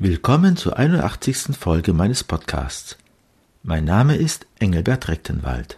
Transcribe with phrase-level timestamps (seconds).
[0.00, 1.56] Willkommen zur 81.
[1.58, 2.96] Folge meines Podcasts.
[3.64, 5.76] Mein Name ist Engelbert Rechtenwald.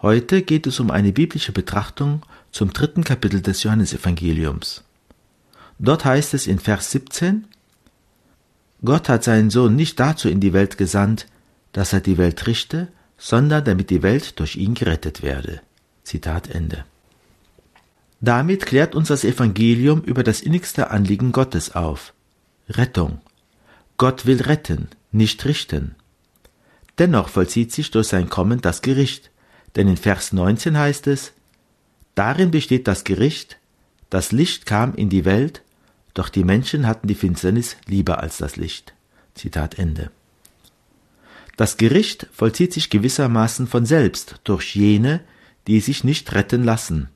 [0.00, 2.22] Heute geht es um eine biblische Betrachtung
[2.52, 4.82] zum dritten Kapitel des Johannesevangeliums.
[5.78, 7.44] Dort heißt es in Vers 17,
[8.82, 11.26] Gott hat seinen Sohn nicht dazu in die Welt gesandt,
[11.72, 12.88] dass er die Welt richte,
[13.18, 15.60] sondern damit die Welt durch ihn gerettet werde.
[16.02, 16.86] Zitat Ende.
[18.22, 22.14] Damit klärt uns das Evangelium über das innigste Anliegen Gottes auf–
[22.70, 23.20] Rettung.
[23.96, 25.96] Gott will retten, nicht richten.
[26.98, 29.30] Dennoch vollzieht sich durch sein Kommen das Gericht,
[29.76, 31.32] denn in Vers 19 heißt es,
[32.14, 33.58] Darin besteht das Gericht,
[34.08, 35.62] das Licht kam in die Welt,
[36.14, 38.94] doch die Menschen hatten die Finsternis lieber als das Licht.
[39.34, 40.10] Zitat Ende.
[41.56, 45.20] Das Gericht vollzieht sich gewissermaßen von selbst durch jene,
[45.66, 47.08] die sich nicht retten lassen.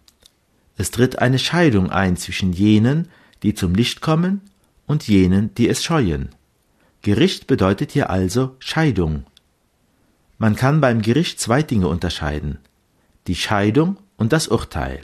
[0.77, 3.09] Es tritt eine Scheidung ein zwischen jenen,
[3.43, 4.43] die zum Licht kommen,
[4.87, 6.31] und jenen, die es scheuen.
[7.03, 9.25] Gericht bedeutet hier also Scheidung.
[10.39, 12.59] Man kann beim Gericht zwei Dinge unterscheiden
[13.27, 15.01] die Scheidung und das Urteil.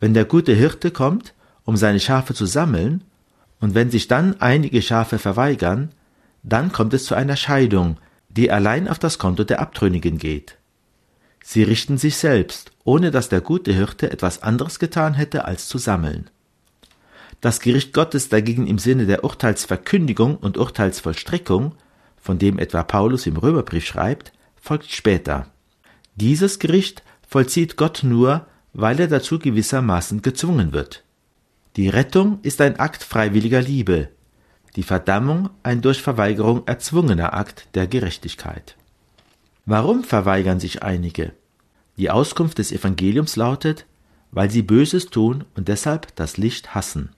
[0.00, 3.02] Wenn der gute Hirte kommt, um seine Schafe zu sammeln,
[3.60, 5.90] und wenn sich dann einige Schafe verweigern,
[6.44, 7.96] dann kommt es zu einer Scheidung,
[8.28, 10.56] die allein auf das Konto der Abtrünnigen geht.
[11.42, 15.78] Sie richten sich selbst, ohne dass der gute Hirte etwas anderes getan hätte, als zu
[15.78, 16.30] sammeln.
[17.40, 21.74] Das Gericht Gottes dagegen im Sinne der Urteilsverkündigung und Urteilsvollstreckung,
[22.16, 25.46] von dem etwa Paulus im Römerbrief schreibt, folgt später.
[26.16, 31.04] Dieses Gericht vollzieht Gott nur, weil er dazu gewissermaßen gezwungen wird.
[31.76, 34.08] Die Rettung ist ein Akt freiwilliger Liebe,
[34.74, 38.76] die Verdammung ein durch Verweigerung erzwungener Akt der Gerechtigkeit.
[39.64, 41.32] Warum verweigern sich einige?
[41.96, 43.86] Die Auskunft des Evangeliums lautet,
[44.30, 47.10] weil sie Böses tun und deshalb das Licht hassen.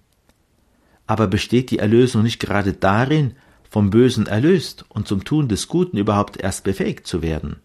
[1.10, 3.34] Aber besteht die Erlösung nicht gerade darin,
[3.68, 7.56] vom Bösen erlöst und zum Tun des Guten überhaupt erst befähigt zu werden?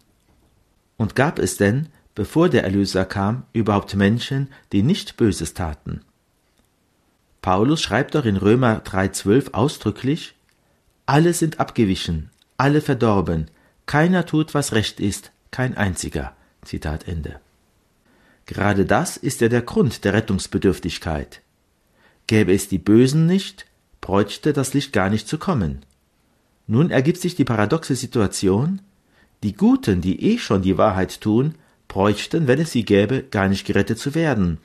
[0.98, 6.02] Und gab es denn, bevor der Erlöser kam, überhaupt Menschen, die nicht Böses taten?
[7.44, 10.34] Paulus schreibt doch in Römer 3,12 ausdrücklich:
[11.06, 13.52] Alle sind abgewichen, alle verdorben,
[13.86, 16.36] keiner tut, was recht ist, kein einziger.
[16.64, 17.40] Zitat Ende.
[18.48, 21.44] Gerade das ist ja der Grund der Rettungsbedürftigkeit.
[22.28, 23.66] Gäbe es die Bösen nicht,
[24.02, 25.86] bräuchte das Licht gar nicht zu kommen.
[26.68, 28.82] Nun ergibt sich die paradoxe Situation,
[29.44, 31.56] die Guten, die eh schon die Wahrheit tun,
[31.88, 34.58] bräuchten, wenn es sie gäbe, gar nicht gerettet zu werden,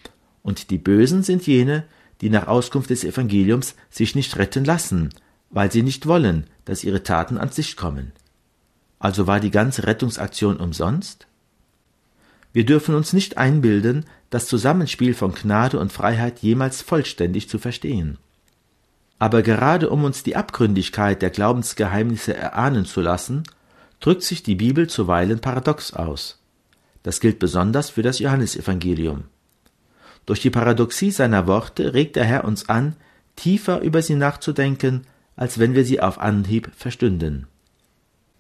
[0.43, 1.85] und die Bösen sind jene,
[2.21, 5.11] die nach Auskunft des Evangeliums sich nicht retten lassen,
[5.51, 8.13] weil sie nicht wollen, dass ihre Taten ans Licht kommen.
[8.99, 11.27] Also war die ganze Rettungsaktion umsonst?
[12.53, 18.19] Wir dürfen uns nicht einbilden, das Zusammenspiel von Gnade und Freiheit jemals vollständig zu verstehen.
[19.19, 23.43] Aber gerade um uns die Abgründigkeit der Glaubensgeheimnisse erahnen zu lassen,
[23.99, 26.39] drückt sich die Bibel zuweilen paradox aus.
[27.03, 29.25] Das gilt besonders für das Johannesevangelium.
[30.27, 32.97] Durch die Paradoxie seiner Worte regt der Herr uns an,
[33.37, 35.03] tiefer über sie nachzudenken,
[35.37, 37.47] als wenn wir sie auf Anhieb verstünden.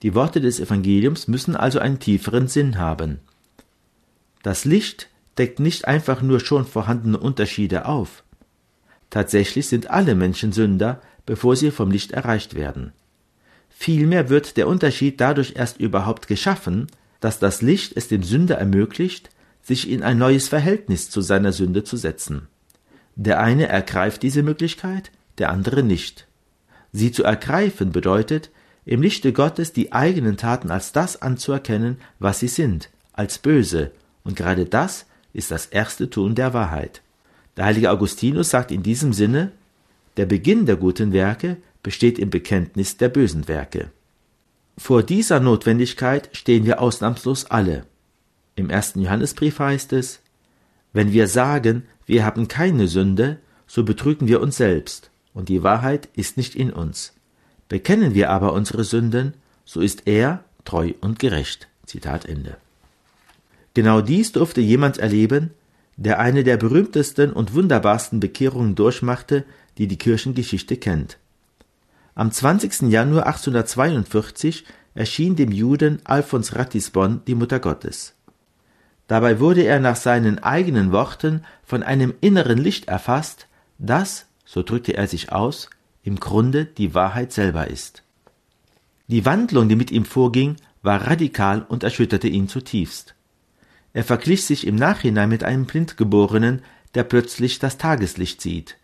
[0.02, 3.20] Die Worte des Evangeliums müssen also einen tieferen Sinn haben.
[4.42, 8.24] Das Licht deckt nicht einfach nur schon vorhandene Unterschiede auf.
[9.10, 12.92] Tatsächlich sind alle Menschen Sünder, bevor sie vom Licht erreicht werden.
[13.68, 16.86] Vielmehr wird der Unterschied dadurch erst überhaupt geschaffen,
[17.20, 19.30] dass das Licht es dem Sünder ermöglicht,
[19.62, 22.48] sich in ein neues Verhältnis zu seiner Sünde zu setzen.
[23.16, 26.26] Der eine ergreift diese Möglichkeit, der andere nicht.
[26.92, 28.50] Sie zu ergreifen bedeutet,
[28.84, 33.92] im Lichte Gottes die eigenen Taten als das anzuerkennen, was sie sind, als böse,
[34.24, 37.02] und gerade das ist das erste Tun der Wahrheit.
[37.56, 39.52] Der heilige Augustinus sagt in diesem Sinne,
[40.16, 43.90] der Beginn der guten Werke besteht im Bekenntnis der bösen Werke.
[44.76, 47.84] Vor dieser Notwendigkeit stehen wir ausnahmslos alle.
[48.56, 50.20] Im ersten Johannesbrief heißt es,
[50.92, 56.08] wenn wir sagen, wir haben keine Sünde, so betrügen wir uns selbst, und die Wahrheit
[56.14, 57.14] ist nicht in uns.
[57.68, 59.34] Bekennen wir aber unsere Sünden,
[59.64, 61.68] so ist er treu und gerecht.
[61.86, 62.56] Zitat Ende.
[63.74, 65.50] Genau dies durfte jemand erleben,
[65.96, 69.44] der eine der berühmtesten und wunderbarsten Bekehrungen durchmachte,
[69.78, 71.18] die die Kirchengeschichte kennt.
[72.14, 72.90] Am 20.
[72.90, 74.64] Januar 1842
[74.94, 78.14] erschien dem Juden Alfons Ratisbon die Mutter Gottes.
[79.06, 83.46] Dabei wurde er nach seinen eigenen Worten von einem inneren Licht erfasst,
[83.78, 85.68] das, so drückte er sich aus,
[86.02, 88.02] im Grunde die Wahrheit selber ist.
[89.08, 93.14] Die Wandlung, die mit ihm vorging, war radikal und erschütterte ihn zutiefst.
[93.92, 96.62] Er verglich sich im Nachhinein mit einem Blindgeborenen,
[96.94, 98.76] der plötzlich das Tageslicht sieht.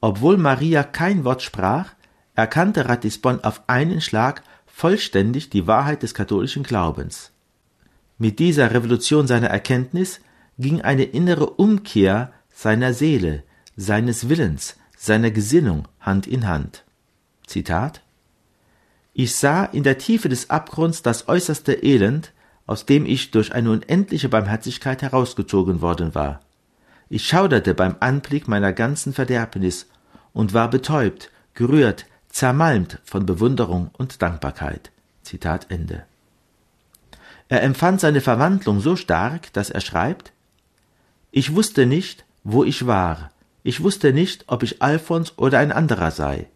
[0.00, 1.94] Obwohl Maria kein Wort sprach,
[2.34, 7.30] erkannte Ratisbon auf einen Schlag vollständig die Wahrheit des katholischen Glaubens.
[8.18, 10.20] Mit dieser Revolution seiner Erkenntnis
[10.58, 13.42] ging eine innere Umkehr seiner Seele,
[13.76, 16.84] seines Willens, seiner Gesinnung Hand in Hand.
[17.46, 18.02] Zitat
[19.12, 22.32] Ich sah in der Tiefe des Abgrunds das äußerste Elend,
[22.66, 26.40] aus dem ich durch eine unendliche Barmherzigkeit herausgezogen worden war.
[27.08, 29.86] Ich schauderte beim Anblick meiner ganzen Verderbnis
[30.32, 34.90] und war betäubt, gerührt, zermalmt von Bewunderung und Dankbarkeit.
[35.22, 36.04] Zitat Ende.
[37.48, 40.32] Er empfand seine Verwandlung so stark, dass er schreibt,
[41.30, 43.30] ich wusste nicht, wo ich war,
[43.62, 46.48] ich wusste nicht, ob ich Alfons oder ein anderer sei.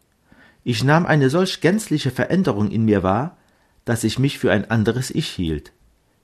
[0.65, 3.37] Ich nahm eine solch gänzliche Veränderung in mir wahr,
[3.85, 5.73] dass ich mich für ein anderes Ich hielt.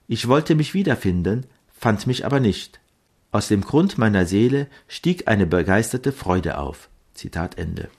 [0.07, 1.45] Ich wollte mich wiederfinden,
[1.79, 2.79] fand mich aber nicht.
[3.31, 6.89] Aus dem Grund meiner Seele stieg eine begeisterte Freude auf.
[7.13, 7.89] Zitat Ende.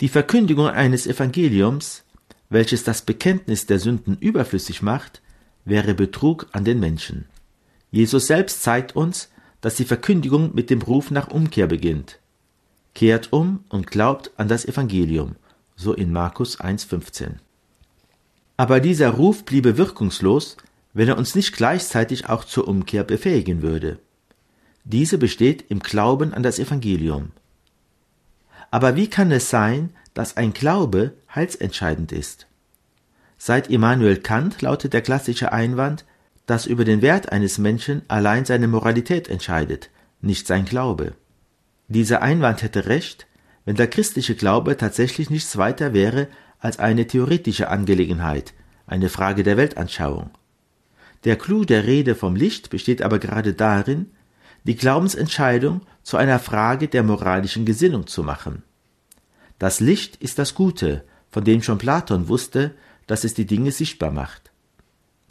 [0.00, 2.04] Die Verkündigung eines Evangeliums,
[2.48, 5.22] welches das Bekenntnis der Sünden überflüssig macht,
[5.64, 7.26] wäre Betrug an den Menschen.
[7.90, 9.30] Jesus selbst zeigt uns,
[9.60, 12.18] dass die Verkündigung mit dem Ruf nach Umkehr beginnt.
[12.94, 15.36] Kehrt um und glaubt an das Evangelium,
[15.76, 17.34] so in Markus 1,15.
[18.56, 20.56] Aber dieser Ruf bliebe wirkungslos,
[20.94, 23.98] wenn er uns nicht gleichzeitig auch zur Umkehr befähigen würde.
[24.84, 27.30] Diese besteht im Glauben an das Evangelium.
[28.70, 32.46] Aber wie kann es sein, dass ein Glaube heilsentscheidend ist?
[33.38, 36.04] Seit Immanuel Kant lautet der klassische Einwand,
[36.46, 39.90] dass über den Wert eines Menschen allein seine Moralität entscheidet,
[40.20, 41.14] nicht sein Glaube.
[41.88, 43.26] Dieser Einwand hätte recht,
[43.64, 46.28] wenn der christliche Glaube tatsächlich nichts weiter wäre
[46.58, 48.54] als eine theoretische Angelegenheit,
[48.86, 50.30] eine Frage der Weltanschauung.
[51.24, 54.06] Der Clou der Rede vom Licht besteht aber gerade darin,
[54.64, 58.62] die Glaubensentscheidung zu einer Frage der moralischen Gesinnung zu machen.
[59.58, 62.74] Das Licht ist das Gute, von dem schon Platon wusste,
[63.06, 64.50] dass es die Dinge sichtbar macht.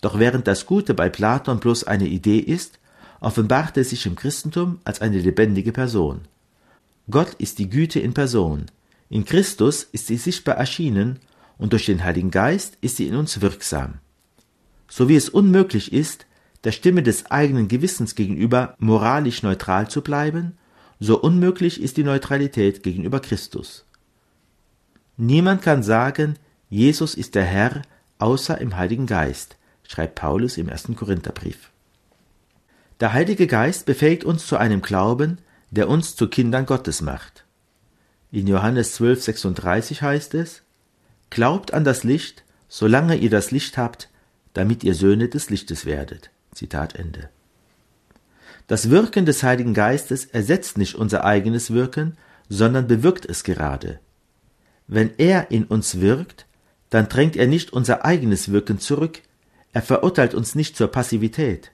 [0.01, 2.79] Doch während das Gute bei Platon bloß eine Idee ist,
[3.19, 6.21] offenbart es sich im Christentum als eine lebendige Person.
[7.09, 8.65] Gott ist die Güte in Person.
[9.09, 11.19] In Christus ist sie sichtbar erschienen
[11.57, 13.95] und durch den Heiligen Geist ist sie in uns wirksam.
[14.91, 16.25] So wie es unmöglich ist,
[16.65, 20.57] der Stimme des eigenen Gewissens gegenüber moralisch neutral zu bleiben,
[20.99, 23.85] so unmöglich ist die Neutralität gegenüber Christus.
[25.15, 26.35] Niemand kann sagen,
[26.69, 27.83] Jesus ist der Herr,
[28.19, 29.55] außer im Heiligen Geist,
[29.87, 31.71] schreibt Paulus im ersten Korintherbrief.
[32.99, 35.37] Der Heilige Geist befähigt uns zu einem Glauben,
[35.69, 37.45] der uns zu Kindern Gottes macht.
[38.29, 40.63] In Johannes 12, 36 heißt es,
[41.29, 44.10] Glaubt an das Licht, solange ihr das Licht habt,
[44.53, 46.29] damit ihr Söhne des Lichtes werdet.
[46.53, 47.29] Zitat Ende.
[48.67, 52.17] Das Wirken des Heiligen Geistes ersetzt nicht unser eigenes Wirken,
[52.49, 53.99] sondern bewirkt es gerade.
[54.87, 56.45] Wenn er in uns wirkt,
[56.89, 59.21] dann drängt er nicht unser eigenes Wirken zurück,
[59.73, 61.71] er verurteilt uns nicht zur Passivität.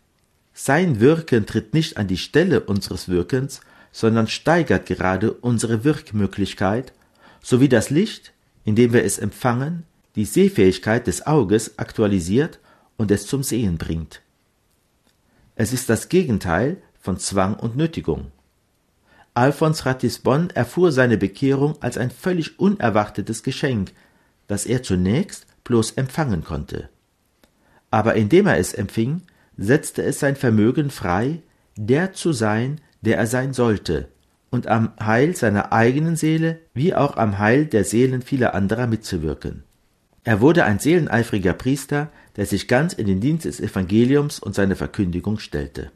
[0.53, 6.93] Sein Wirken tritt nicht an die Stelle unseres Wirkens, sondern steigert gerade unsere Wirkmöglichkeit,
[7.41, 8.33] sowie das Licht,
[8.63, 9.83] indem wir es empfangen,
[10.15, 12.59] die Sehfähigkeit des Auges aktualisiert
[12.97, 14.21] und es zum Sehen bringt.
[15.55, 18.31] Es ist das Gegenteil von Zwang und Nötigung.
[19.33, 23.91] Alphons Ratisbonne erfuhr seine Bekehrung als ein völlig unerwartetes Geschenk,
[24.47, 26.89] das er zunächst bloß empfangen konnte.
[27.91, 29.21] Aber indem er es empfing,
[29.57, 31.41] setzte es sein Vermögen frei,
[31.75, 34.09] der zu sein, der er sein sollte,
[34.49, 39.63] und am Heil seiner eigenen Seele wie auch am Heil der Seelen vieler anderer mitzuwirken.
[40.27, 44.75] Er wurde ein seeleneifriger Priester, der sich ganz in den Dienst des Evangeliums und seiner
[44.75, 45.89] Verkündigung stellte.